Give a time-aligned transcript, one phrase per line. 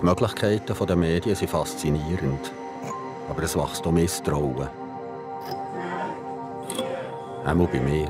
[0.00, 2.52] Die Möglichkeiten der Medien sind faszinierend.
[3.28, 4.68] Aber es wächst auch Misstrauen.
[7.44, 8.08] Einmal bei mir.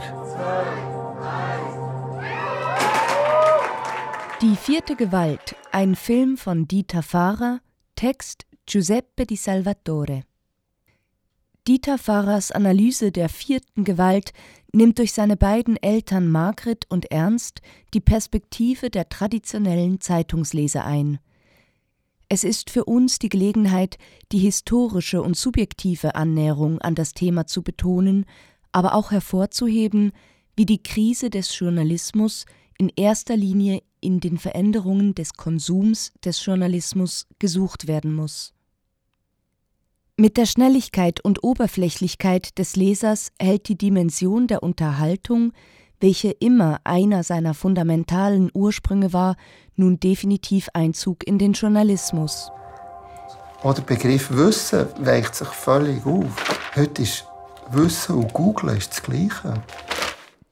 [4.42, 7.60] Die vierte Gewalt, ein Film von Dieter Fahrer,
[7.96, 10.24] Text Giuseppe di Salvatore.
[11.66, 14.32] Dieter Fahrers Analyse der vierten Gewalt
[14.72, 17.62] nimmt durch seine beiden Eltern Margret und Ernst
[17.94, 21.18] die Perspektive der traditionellen Zeitungsleser ein.
[22.28, 23.96] Es ist für uns die Gelegenheit,
[24.32, 28.26] die historische und subjektive Annäherung an das Thema zu betonen,
[28.70, 30.12] aber auch hervorzuheben,
[30.54, 32.44] wie die Krise des Journalismus
[32.76, 38.52] in erster Linie in den Veränderungen des Konsums des Journalismus gesucht werden muss.
[40.16, 45.52] Mit der Schnelligkeit und Oberflächlichkeit des Lesers hält die Dimension der Unterhaltung,
[46.00, 49.36] welche immer einer seiner fundamentalen Ursprünge war,
[49.76, 52.50] nun definitiv Einzug in den Journalismus.
[53.64, 56.26] der Begriff Wissen weicht sich völlig auf.
[56.76, 57.24] Heute ist
[57.70, 59.62] Wissen und Google ist das Gleiche.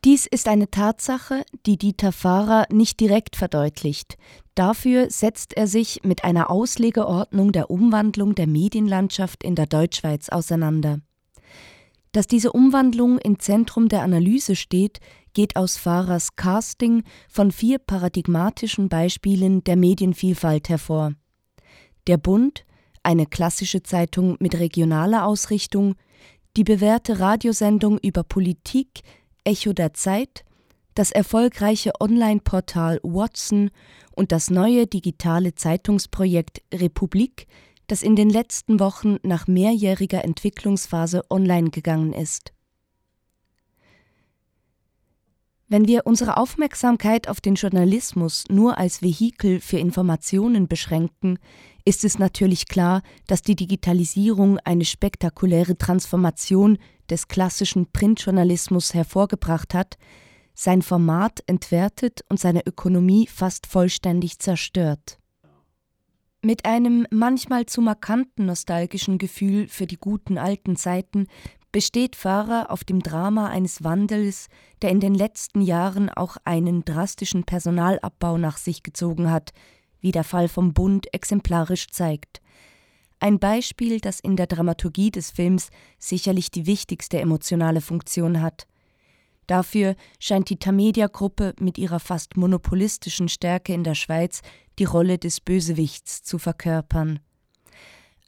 [0.04, 4.16] Dies ist eine Tatsache, die Dieter Fahrer nicht direkt verdeutlicht.
[4.54, 11.00] Dafür setzt er sich mit einer Auslegeordnung der Umwandlung der Medienlandschaft in der Deutschschweiz auseinander.
[12.12, 15.00] Dass diese Umwandlung im Zentrum der Analyse steht,
[15.36, 21.12] geht aus Fahrers Casting von vier paradigmatischen Beispielen der Medienvielfalt hervor.
[22.06, 22.64] Der Bund,
[23.02, 25.94] eine klassische Zeitung mit regionaler Ausrichtung,
[26.56, 29.02] die bewährte Radiosendung über Politik,
[29.44, 30.42] Echo der Zeit,
[30.94, 33.70] das erfolgreiche Online-Portal Watson
[34.14, 37.46] und das neue digitale Zeitungsprojekt Republik,
[37.88, 42.55] das in den letzten Wochen nach mehrjähriger Entwicklungsphase online gegangen ist.
[45.68, 51.40] Wenn wir unsere Aufmerksamkeit auf den Journalismus nur als Vehikel für Informationen beschränken,
[51.84, 56.78] ist es natürlich klar, dass die Digitalisierung eine spektakuläre Transformation
[57.10, 59.98] des klassischen Printjournalismus hervorgebracht hat,
[60.54, 65.18] sein Format entwertet und seine Ökonomie fast vollständig zerstört.
[66.42, 71.26] Mit einem manchmal zu markanten nostalgischen Gefühl für die guten alten Zeiten
[71.76, 74.48] besteht Fahrer auf dem Drama eines Wandels,
[74.80, 79.52] der in den letzten Jahren auch einen drastischen Personalabbau nach sich gezogen hat,
[80.00, 82.40] wie der Fall vom Bund exemplarisch zeigt.
[83.20, 88.66] Ein Beispiel, das in der Dramaturgie des Films sicherlich die wichtigste emotionale Funktion hat.
[89.46, 94.40] Dafür scheint die Tamedia-Gruppe mit ihrer fast monopolistischen Stärke in der Schweiz
[94.78, 97.20] die Rolle des Bösewichts zu verkörpern.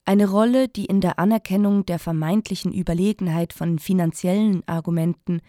[0.08, 5.42] Eine Rolle, die in der Anerkennung der vermeintlichen Überlegenheit von finanziellen Argumenten,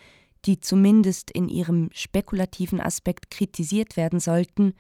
[0.44, 4.74] die zumindest in ihrem spekulativen Aspekt kritisiert werden sollten,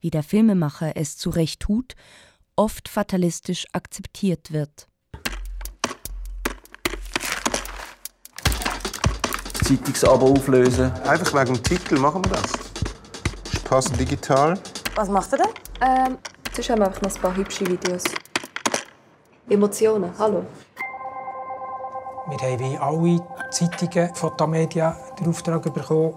[0.00, 1.94] wie der Filmemacher es zu Recht tut,
[2.56, 4.88] oft fatalistisch akzeptiert wird.
[9.62, 10.90] Zeitungsabo auflösen.
[11.04, 12.52] Einfach wegen dem Titel machen wir das.
[13.52, 14.58] Ist passend digital.
[14.96, 15.46] Was macht ihr denn?
[15.82, 16.18] Ähm,
[16.52, 18.02] sonst haben wir einfach noch ein paar hübsche Videos.
[19.50, 20.46] Emotionen, hallo.
[22.28, 26.14] Wir haben wie alle Zeitungen von der Media den Auftrag bekommen,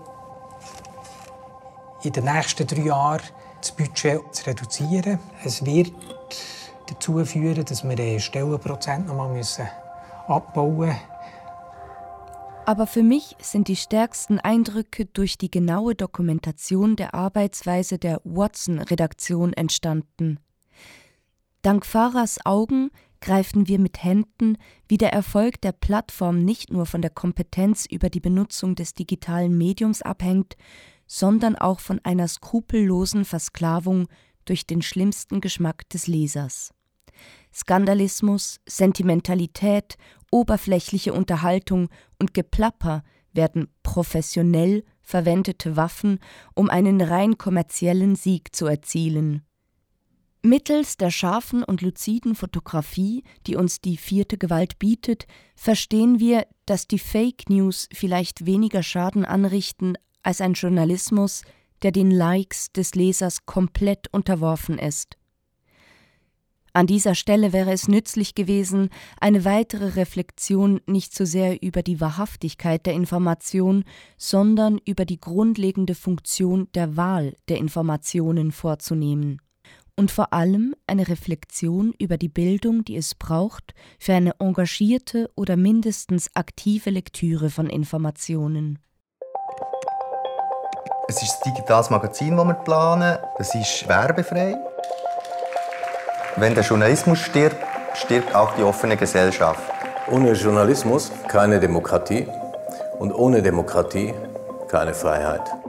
[2.04, 3.24] in den nächsten drei Jahren
[3.60, 5.18] das Budget zu reduzieren.
[5.44, 5.92] Es wird
[6.88, 9.36] dazu führen, dass wir den Stellenprozent noch mal
[10.28, 10.96] abbauen müssen.
[12.68, 19.54] Aber für mich sind die stärksten Eindrücke durch die genaue Dokumentation der Arbeitsweise der Watson-Redaktion
[19.54, 20.40] entstanden.
[21.64, 22.92] Dank Fahrers Augen
[23.24, 24.58] greifen wir mit Händen,
[24.88, 29.58] wie der Erfolg der Plattform nicht nur von der Kompetenz über die Benutzung des digitalen
[29.58, 30.58] Mediums abhängt,
[31.08, 34.08] sondern auch von einer skrupellosen Versklavung
[34.44, 36.74] durch den schlimmsten Geschmack des Lesers.
[37.54, 39.96] Skandalismus, Sentimentalität,
[40.30, 41.88] oberflächliche Unterhaltung
[42.20, 46.20] und Geplapper werden professionell verwendete Waffen,
[46.56, 49.44] um einen rein kommerziellen Sieg zu erzielen.
[50.46, 55.26] Mittels der scharfen und luziden Fotografie, die uns die vierte Gewalt bietet,
[55.56, 61.44] verstehen wir, dass die Fake News vielleicht weniger Schaden anrichten als ein Journalismus,
[61.82, 65.18] der den Likes des Lesers komplett unterworfen ist.
[66.74, 68.90] An dieser Stelle wäre es nützlich gewesen,
[69.22, 73.86] eine weitere Reflexion nicht so sehr über die Wahrhaftigkeit der Information,
[74.18, 79.40] sondern über die grundlegende Funktion der Wahl der Informationen vorzunehmen.
[79.96, 85.56] Und vor allem eine Reflexion über die Bildung, die es braucht für eine engagierte oder
[85.56, 88.80] mindestens aktive Lektüre von Informationen.
[91.08, 93.18] Es ist ein digitales Magazin, das wir planen.
[93.38, 94.58] Es ist werbefrei.
[96.38, 97.58] Wenn der Journalismus stirbt,
[97.94, 99.62] stirbt auch die offene Gesellschaft.
[100.10, 102.26] Ohne Journalismus keine Demokratie
[102.98, 104.14] und ohne Demokratie
[104.70, 105.63] keine Freiheit.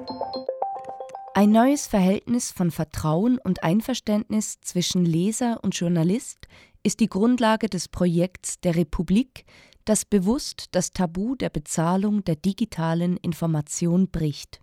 [1.37, 6.47] Ein neues Verhältnis von Vertrauen und Einverständnis zwischen Leser und Journalist
[6.85, 9.45] ist die Grundlage des Projekts der Republik,
[9.85, 14.61] das bewusst das Tabu der Bezahlung der digitalen Information bricht.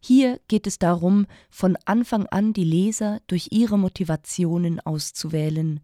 [0.00, 5.80] Hier geht es darum, von Anfang an die Leser durch ihre Motivationen auszuwählen.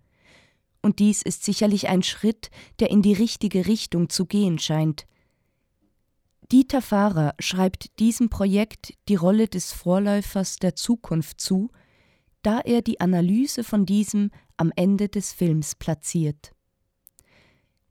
[0.80, 2.50] Und dies ist sicherlich ein Schritt,
[2.80, 5.06] der in die richtige Richtung zu gehen scheint.
[6.52, 11.70] Dieter Fahrer schreibt diesem Projekt die Rolle des Vorläufers der Zukunft zu,
[12.42, 16.52] da er die Analyse von diesem am Ende des Films platziert.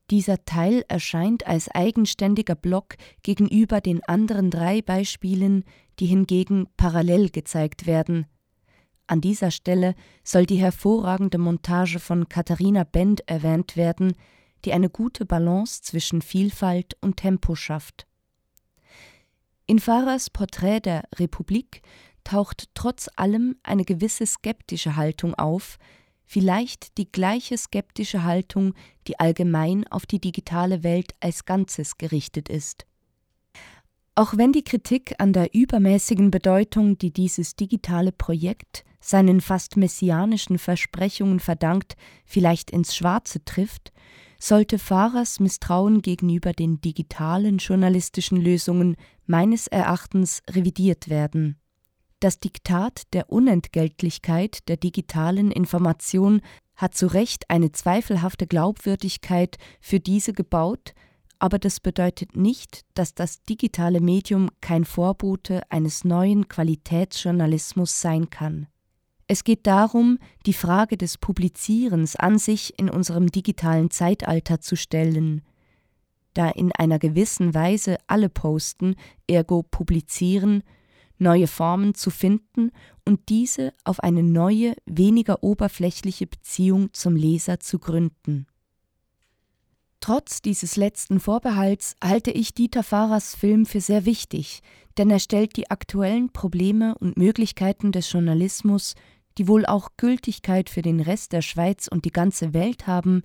[0.09, 5.65] Dieser Teil erscheint als eigenständiger Block gegenüber den anderen drei Beispielen,
[5.99, 8.25] die hingegen parallel gezeigt werden.
[9.07, 14.13] An dieser Stelle soll die hervorragende Montage von Katharina Bend erwähnt werden,
[14.63, 18.07] die eine gute Balance zwischen Vielfalt und Tempo schafft.
[19.67, 21.81] In Fahrers Porträt der Republik
[22.23, 25.79] taucht trotz allem eine gewisse skeptische Haltung auf,
[26.23, 28.75] vielleicht die gleiche skeptische Haltung,
[29.07, 32.85] die allgemein auf die digitale Welt als Ganzes gerichtet ist.
[34.17, 40.57] Auch wenn die Kritik an der übermäßigen Bedeutung, die dieses digitale Projekt seinen fast messianischen
[40.57, 41.95] Versprechungen verdankt,
[42.25, 43.91] vielleicht ins Schwarze trifft,
[44.39, 48.95] sollte Fahrers Misstrauen gegenüber den digitalen journalistischen Lösungen
[49.25, 51.59] meines Erachtens revidiert werden.
[52.21, 56.41] Das Diktat der Unentgeltlichkeit der digitalen Information
[56.75, 60.93] hat zu Recht eine zweifelhafte Glaubwürdigkeit für diese gebaut,
[61.39, 68.67] aber das bedeutet nicht, dass das digitale Medium kein Vorbote eines neuen Qualitätsjournalismus sein kann.
[69.27, 75.41] Es geht darum, die Frage des Publizierens an sich in unserem digitalen Zeitalter zu stellen,
[76.35, 78.95] da in einer gewissen Weise alle posten,
[79.27, 80.63] ergo publizieren,
[81.17, 82.71] neue Formen zu finden
[83.05, 88.47] und diese auf eine neue, weniger oberflächliche Beziehung zum Leser zu gründen.
[90.05, 94.61] Trotz dieses letzten Vorbehalts halte ich Dieter Fahrers Film für sehr wichtig,
[94.99, 98.93] denn er stellt die aktuellen Probleme und Möglichkeiten des Journalismus,
[99.39, 103.23] die wohl auch Gültigkeit für den Rest der Schweiz und die ganze Welt haben,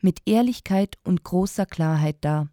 [0.00, 2.50] mit Ehrlichkeit und großer Klarheit dar.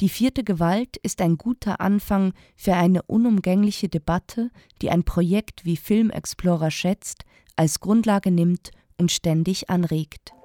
[0.00, 4.50] Die vierte Gewalt ist ein guter Anfang für eine unumgängliche Debatte,
[4.82, 10.35] die ein Projekt wie Film Explorer schätzt, als Grundlage nimmt und ständig anregt.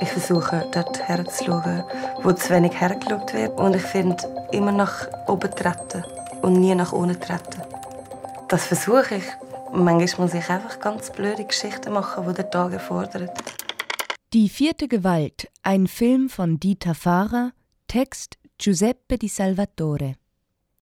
[0.00, 1.84] Ich versuche dort herzuschauen,
[2.22, 3.58] wo zu wenig hergeschaut wird.
[3.58, 4.16] Und ich finde,
[4.52, 6.04] immer nach oben treten
[6.42, 7.62] und nie nach unten treten.
[8.48, 9.24] Das versuche ich.
[9.72, 13.30] Manchmal muss ich einfach ganz blöde Geschichten machen, die der Tag erfordert.
[14.32, 17.52] Die vierte Gewalt, ein Film von Dieter Fahrer,
[17.86, 20.16] Text Giuseppe di Salvatore